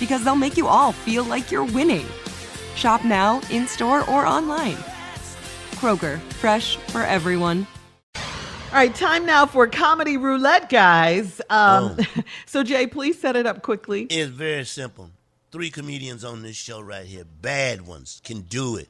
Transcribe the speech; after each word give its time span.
because 0.00 0.24
they'll 0.24 0.34
make 0.34 0.56
you 0.56 0.66
all 0.66 0.90
feel 0.90 1.22
like 1.22 1.52
you're 1.52 1.64
winning. 1.64 2.06
Shop 2.74 3.04
now, 3.04 3.40
in 3.50 3.68
store, 3.68 4.00
or 4.10 4.26
online. 4.26 4.76
Kroger, 5.76 6.18
fresh 6.40 6.76
for 6.88 7.02
everyone. 7.02 7.66
All 8.16 8.76
right, 8.76 8.94
time 8.94 9.26
now 9.26 9.46
for 9.46 9.66
comedy 9.66 10.16
roulette, 10.16 10.68
guys. 10.68 11.40
Um, 11.50 11.98
so, 12.46 12.62
Jay, 12.62 12.86
please 12.86 13.20
set 13.20 13.36
it 13.36 13.44
up 13.44 13.62
quickly. 13.62 14.04
It's 14.04 14.30
very 14.30 14.64
simple. 14.64 15.10
Three 15.50 15.70
comedians 15.70 16.24
on 16.24 16.42
this 16.42 16.54
show 16.54 16.80
right 16.80 17.04
here, 17.04 17.24
bad 17.42 17.82
ones, 17.84 18.20
can 18.24 18.42
do 18.42 18.76
it. 18.76 18.88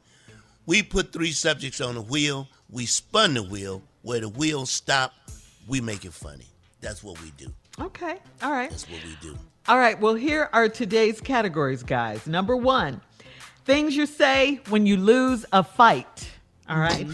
We 0.67 0.83
put 0.83 1.13
three 1.13 1.33
subjects 1.33 1.81
on 1.81 1.95
the 1.95 2.03
wheel. 2.03 2.49
We 2.69 2.87
spun 2.87 3.35
the 3.35 3.43
wheel. 3.43 3.83
Where 4.03 4.21
the 4.21 4.29
wheel 4.29 4.67
stop, 4.67 5.13
we 5.67 5.81
make 5.81 6.05
it 6.05 6.13
funny. 6.13 6.47
That's 6.81 7.03
what 7.03 7.21
we 7.23 7.31
do. 7.33 7.51
Okay, 7.81 8.19
all 8.43 8.53
right. 8.53 8.71
That's 8.71 8.89
what 8.89 9.03
we 9.03 9.17
do. 9.23 9.37
All 9.69 9.79
right, 9.79 10.01
well, 10.01 10.15
here 10.15 10.49
are 10.53 10.69
today's 10.69 11.21
categories, 11.21 11.83
guys. 11.83 12.27
Number 12.27 12.57
one, 12.57 13.01
things 13.65 13.95
you 13.95 14.07
say 14.07 14.61
when 14.69 14.87
you 14.87 14.97
lose 14.97 15.45
a 15.53 15.63
fight. 15.63 16.31
All 16.69 16.79
right. 16.79 17.07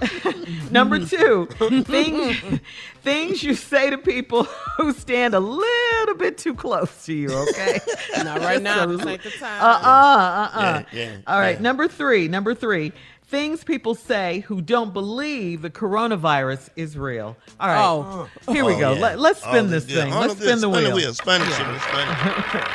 Number 0.70 1.04
two, 1.04 1.46
things, 1.84 2.36
things 3.02 3.42
you 3.42 3.54
say 3.54 3.88
to 3.88 3.98
people 3.98 4.44
who 4.76 4.92
stand 4.92 5.32
a 5.34 5.40
little 5.40 6.14
bit 6.16 6.36
too 6.38 6.54
close 6.54 7.06
to 7.06 7.12
you, 7.14 7.32
okay? 7.32 7.78
Not 8.18 8.40
right 8.40 8.60
now. 8.60 8.86
This 8.86 9.06
ain't 9.06 9.22
the 9.22 9.30
time. 9.30 9.62
Uh 9.62 9.64
uh, 9.64 9.80
uh 9.80 10.50
uh. 10.58 10.82
Yeah, 10.92 11.04
yeah, 11.04 11.16
All 11.26 11.38
right, 11.38 11.56
yeah. 11.56 11.62
number 11.62 11.88
three, 11.88 12.28
number 12.28 12.54
three, 12.54 12.92
things 13.30 13.62
people 13.64 13.94
say 13.94 14.40
who 14.40 14.60
don't 14.60 14.92
believe 14.92 15.62
the 15.62 15.70
coronavirus 15.70 16.68
is 16.76 16.98
real. 16.98 17.36
All 17.60 17.68
right. 17.68 17.80
Oh. 17.80 18.28
Here 18.52 18.64
we 18.64 18.74
Oh, 18.74 18.78
go. 18.80 18.92
yeah. 18.94 19.00
Let, 19.00 19.18
let's 19.20 19.40
spin 19.40 19.66
Oh, 19.66 19.68
this 19.68 19.84
good. 19.84 19.94
thing. 20.04 20.12
Oh, 20.12 20.20
Let's 20.20 20.34
good. 20.34 20.42
spin 20.42 20.60
the 20.60 20.70
Spin 20.70 20.72
wheel. 20.72 20.90
the 20.90 20.96
wheel. 20.96 21.14
Spin 21.14 21.40
it, 21.42 21.52
spin 21.52 21.70
it. 21.70 21.80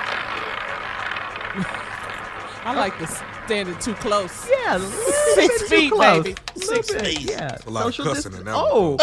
I 2.68 2.74
like 2.76 2.98
to 3.00 3.08
stand 3.46 3.70
it 3.70 3.80
too 3.80 3.94
close. 3.96 4.50
Yeah, 4.50 4.80
Six 4.80 5.36
bit 5.36 5.60
too 5.60 5.66
feet, 5.68 5.92
close. 5.92 6.24
baby. 6.24 6.36
Six 6.56 6.90
feet. 6.96 7.22
Yeah, 7.30 7.58
A 7.68 7.70
lot 7.70 7.86
of 7.88 7.94
social 7.94 8.06
cussing 8.14 8.32
in 8.34 8.40
distance. 8.40 8.46
that 8.46 8.56
Oh, 8.56 8.92
one. 8.92 9.00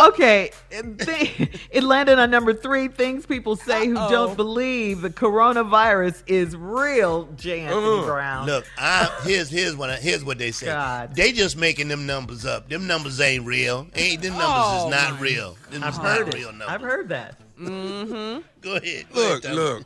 Okay. 0.00 0.50
It 1.70 1.82
landed 1.82 2.18
on 2.18 2.30
number 2.30 2.52
three. 2.54 2.88
Things 2.88 3.24
people 3.26 3.56
say 3.56 3.86
who 3.86 3.96
Uh-oh. 3.96 4.10
don't 4.10 4.36
believe 4.36 5.00
the 5.00 5.10
coronavirus 5.10 6.22
is 6.26 6.54
real. 6.56 7.24
J. 7.36 7.60
Anthony. 7.60 8.04
Brown. 8.06 8.46
Look, 8.46 8.66
I, 8.78 9.10
here's 9.24 9.48
here's 9.48 9.74
what 9.76 9.90
I, 9.90 9.96
here's 9.96 10.24
what 10.24 10.38
they 10.38 10.50
say. 10.50 10.66
God. 10.66 11.14
They 11.14 11.32
just 11.32 11.56
making 11.56 11.88
them 11.88 12.06
numbers 12.06 12.44
up. 12.44 12.68
Them 12.68 12.86
numbers 12.86 13.20
ain't 13.20 13.46
real. 13.46 13.86
Ain't 13.94 14.22
them 14.22 14.32
numbers 14.32 14.48
Oh, 14.48 14.86
is 14.86 14.90
not 14.90 15.20
real. 15.20 15.56
Them 15.70 15.82
I've 15.84 15.94
is 15.94 15.98
heard 15.98 16.26
not 16.26 16.34
it. 16.34 16.38
real 16.38 16.48
numbers. 16.52 16.68
I've 16.68 16.80
heard 16.82 17.08
that. 17.10 17.38
Mm-hmm. 17.58 18.40
Go 18.60 18.76
ahead. 18.76 19.06
Go 19.14 19.20
Look, 19.20 19.44
ahead, 19.44 19.56
look, 19.56 19.84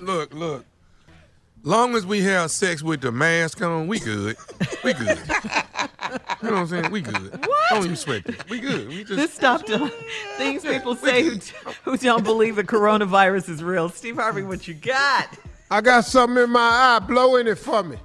look, 0.00 0.34
look. 0.34 0.64
Long 1.62 1.94
as 1.96 2.04
we 2.04 2.20
have 2.22 2.50
sex 2.50 2.82
with 2.82 3.00
the 3.00 3.10
mask 3.10 3.62
on, 3.62 3.86
we 3.86 3.98
good. 3.98 4.36
We 4.84 4.92
good. 4.92 5.18
you 6.44 6.50
know 6.50 6.56
what 6.56 6.60
I'm 6.60 6.66
saying? 6.68 6.90
We 6.90 7.00
good. 7.00 7.40
What? 7.46 7.70
Don't 7.70 7.84
even 7.84 7.96
sweat 7.96 8.28
it. 8.28 8.48
We 8.50 8.60
good. 8.60 8.88
We 8.88 9.04
just 9.04 9.16
This 9.16 9.32
stopped 9.32 9.70
on 9.70 9.90
things 10.36 10.62
people 10.62 10.94
say 10.94 11.22
who, 11.22 11.38
who 11.84 11.96
don't 11.96 12.22
believe 12.22 12.56
the 12.56 12.64
coronavirus 12.64 13.48
is 13.48 13.62
real. 13.64 13.88
Steve 13.88 14.16
Harvey, 14.16 14.42
what 14.42 14.68
you 14.68 14.74
got? 14.74 15.28
I 15.70 15.80
got 15.80 16.04
something 16.04 16.44
in 16.44 16.50
my 16.50 16.60
eye. 16.60 16.98
Blow 17.00 17.36
in 17.36 17.46
it 17.46 17.56
for 17.58 17.82
me. 17.82 17.96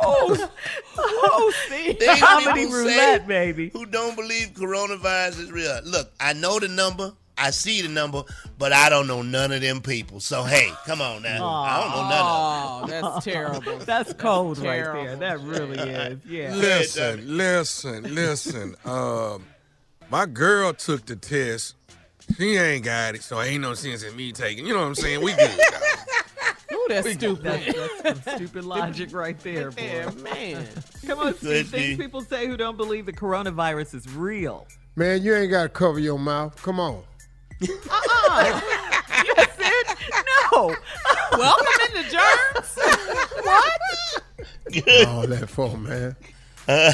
Oh, 0.00 0.50
oh, 0.96 1.52
Steve. 1.66 1.98
Things 1.98 2.20
Comedy 2.20 2.66
roulette, 2.66 3.26
baby. 3.26 3.68
Who 3.70 3.84
don't 3.84 4.16
believe 4.16 4.54
coronavirus 4.54 5.40
is 5.40 5.52
real? 5.52 5.80
Look, 5.84 6.10
I 6.18 6.32
know 6.32 6.58
the 6.58 6.68
number. 6.68 7.12
I 7.38 7.50
see 7.50 7.82
the 7.82 7.88
number, 7.88 8.24
but 8.58 8.72
I 8.72 8.88
don't 8.88 9.06
know 9.06 9.22
none 9.22 9.52
of 9.52 9.60
them 9.60 9.80
people. 9.80 10.18
So 10.18 10.42
hey, 10.42 10.72
come 10.86 11.00
on 11.00 11.22
now. 11.22 11.46
I 11.46 11.80
don't 11.80 11.90
know 11.90 12.08
none 12.08 12.26
of 12.26 12.77
them. 12.77 12.77
That's 13.02 13.24
terrible. 13.24 13.78
That's 13.78 14.12
cold 14.14 14.58
right 14.58 14.82
terrible. 14.82 15.04
there. 15.04 15.16
That 15.16 15.40
really 15.40 15.78
is. 15.78 16.18
Yeah. 16.28 16.54
listen, 16.54 17.36
listen, 17.36 18.14
listen. 18.14 18.74
Um, 18.84 19.44
my 20.10 20.24
girl 20.26 20.72
took 20.72 21.04
the 21.06 21.16
test. 21.16 21.74
She 22.36 22.56
ain't 22.56 22.84
got 22.84 23.14
it, 23.14 23.22
so 23.22 23.40
ain't 23.40 23.62
no 23.62 23.74
sense 23.74 24.02
in 24.02 24.14
me 24.16 24.32
taking. 24.32 24.66
You 24.66 24.74
know 24.74 24.80
what 24.80 24.86
I'm 24.86 24.94
saying? 24.94 25.22
We 25.22 25.32
good. 25.34 25.60
Ooh, 26.72 26.86
that's 26.88 27.10
stupid. 27.12 27.42
That's, 27.44 28.02
that's 28.02 28.24
some 28.24 28.36
stupid 28.36 28.64
logic 28.64 29.12
right 29.12 29.38
there, 29.40 29.70
boy. 29.70 29.82
Yeah, 29.82 30.10
man. 30.22 30.66
Come 31.06 31.18
on, 31.20 31.32
Good, 31.32 31.66
Steve. 31.66 31.68
Things 31.68 31.98
people 31.98 32.20
say 32.20 32.46
who 32.46 32.56
don't 32.56 32.76
believe 32.76 33.06
the 33.06 33.12
coronavirus 33.12 33.94
is 33.94 34.14
real. 34.14 34.66
Man, 34.96 35.22
you 35.22 35.34
ain't 35.34 35.50
got 35.50 35.62
to 35.64 35.68
cover 35.70 35.98
your 35.98 36.18
mouth. 36.18 36.60
Come 36.62 36.80
on. 36.80 37.02
Uh-uh. 37.62 38.60
That's 39.36 39.56
it? 39.58 39.98
No. 40.52 40.74
Welcome 41.32 41.66
in 41.88 42.02
the 42.02 42.10
germs. 42.10 42.78
What? 43.44 45.08
All 45.08 45.26
that 45.26 45.48
for, 45.48 45.76
man. 45.76 46.16
Uh, 46.66 46.92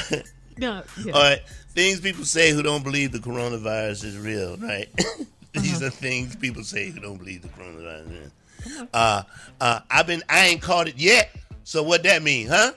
No, 0.57 0.83
yeah. 1.05 1.13
All 1.13 1.23
right. 1.23 1.43
Things 1.71 2.01
people 2.01 2.25
say 2.25 2.53
who 2.53 2.63
don't 2.63 2.85
believe 2.85 3.11
the 3.13 3.19
coronavirus 3.19 4.05
is 4.05 4.17
real, 4.19 4.57
right? 4.59 4.89
These 5.53 5.77
Uh-huh. 5.77 5.87
are 5.87 5.91
things 5.91 6.37
people 6.37 6.63
say 6.65 6.91
who 6.91 7.01
don't 7.01 7.17
believe 7.19 7.43
the 7.43 7.49
coronavirus 7.49 8.07
is 8.07 8.73
real. 8.73 8.89
Uh, 8.95 9.23
uh, 9.61 9.81
I've 9.91 10.07
been, 10.07 10.23
I 10.29 10.47
ain't 10.47 10.63
caught 10.63 10.89
it 10.89 10.97
yet. 10.99 11.31
So 11.65 11.83
what 11.83 12.03
that 12.05 12.23
mean, 12.23 12.47
huh? 12.49 12.73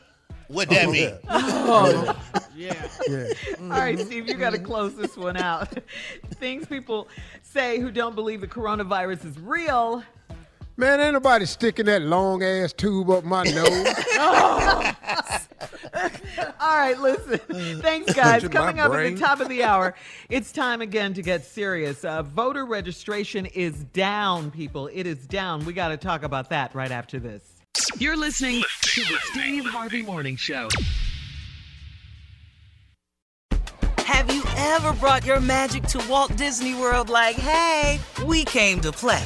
What 0.47 0.69
that 0.69 0.89
mean? 0.89 1.11
Oh, 1.69 2.15
yeah. 2.55 2.87
Yeah. 3.09 3.25
All 3.61 3.67
right, 3.69 3.99
Steve, 3.99 4.27
you 4.29 4.35
got 4.35 4.51
to 4.53 4.59
close 4.59 4.95
this 4.95 5.17
one 5.17 5.35
out. 5.37 5.67
Things 6.35 6.65
people 6.65 7.09
say 7.43 7.79
who 7.79 7.91
don't 7.91 8.15
believe 8.15 8.39
the 8.41 8.47
coronavirus 8.47 9.25
is 9.25 9.37
real. 9.39 10.01
Man, 10.79 10.99
ain't 10.99 11.13
nobody 11.13 11.47
sticking 11.47 11.87
that 11.87 12.03
long 12.03 12.43
ass 12.43 12.71
tube 12.71 13.09
up 13.09 13.23
my 13.23 13.41
nose. 13.41 13.65
All 16.59 16.77
right, 16.77 16.95
listen. 16.99 17.39
Thanks, 17.81 18.13
guys. 18.13 18.47
Coming 18.47 18.79
up 18.79 18.93
at 18.93 19.15
the 19.15 19.19
top 19.19 19.39
of 19.39 19.49
the 19.49 19.63
hour, 19.63 19.95
it's 20.29 20.51
time 20.51 20.81
again 20.81 21.15
to 21.15 21.23
get 21.23 21.43
serious. 21.43 22.05
Uh, 22.05 22.21
voter 22.21 22.63
registration 22.63 23.47
is 23.47 23.85
down, 23.85 24.51
people. 24.51 24.87
It 24.93 25.07
is 25.07 25.25
down. 25.25 25.65
We 25.65 25.73
got 25.73 25.87
to 25.87 25.97
talk 25.97 26.21
about 26.21 26.51
that 26.51 26.75
right 26.75 26.91
after 26.91 27.19
this. 27.19 27.43
You're 27.97 28.15
listening 28.15 28.61
to 28.81 29.01
the 29.01 29.17
Steve 29.31 29.65
Harvey 29.65 30.03
Morning 30.03 30.35
Show. 30.35 30.69
Have 33.97 34.31
you 34.31 34.43
ever 34.57 34.93
brought 34.93 35.25
your 35.25 35.39
magic 35.39 35.85
to 35.85 36.07
Walt 36.07 36.37
Disney 36.37 36.75
World 36.75 37.09
like, 37.09 37.35
hey, 37.35 37.99
we 38.23 38.45
came 38.45 38.79
to 38.81 38.91
play? 38.91 39.25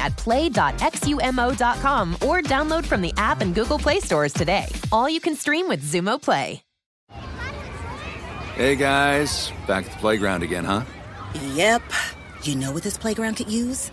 at 0.00 0.16
play.xumo.com 0.16 2.14
or 2.14 2.40
download 2.42 2.84
from 2.84 3.02
the 3.02 3.12
app 3.16 3.40
and 3.40 3.54
Google 3.54 3.78
Play 3.78 4.00
stores 4.00 4.32
today. 4.32 4.66
All 4.90 5.08
you 5.08 5.20
can 5.20 5.36
stream 5.36 5.68
with 5.68 5.82
Xumo 5.82 6.20
Play. 6.20 6.62
Hey 8.56 8.76
guys, 8.76 9.52
back 9.66 9.86
at 9.86 9.92
the 9.92 9.98
playground 9.98 10.42
again, 10.42 10.64
huh? 10.64 10.82
Yep. 11.54 11.82
You 12.42 12.56
know 12.56 12.72
what 12.72 12.82
this 12.82 12.98
playground 12.98 13.36
could 13.36 13.50
use? 13.50 13.90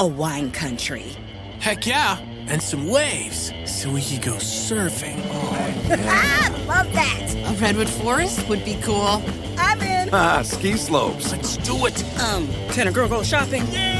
A 0.00 0.06
wine 0.06 0.50
country. 0.50 1.16
Heck 1.60 1.86
yeah, 1.86 2.18
and 2.48 2.60
some 2.60 2.88
waves 2.88 3.52
so 3.66 3.92
we 3.92 4.02
could 4.02 4.22
go 4.22 4.32
surfing. 4.36 5.20
ah, 5.28 6.64
love 6.66 6.92
that. 6.92 7.34
A 7.36 7.54
redwood 7.62 7.88
forest 7.88 8.48
would 8.48 8.64
be 8.64 8.80
cool. 8.82 9.22
I'm 9.58 9.80
in. 9.82 10.08
Ah, 10.12 10.42
ski 10.42 10.76
slopes. 10.76 11.30
Let's 11.30 11.58
do 11.58 11.86
it. 11.86 12.02
Um, 12.20 12.48
can 12.72 12.88
a 12.88 12.92
girl 12.92 13.08
go 13.08 13.22
shopping? 13.22 13.64
Yeah, 13.70 13.94
baby. 13.94 13.99